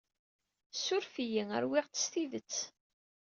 Ssuref-iyi, 0.73 1.43
rwiɣ-tt 1.63 2.01
s 2.03 2.05
tidet. 2.11 2.55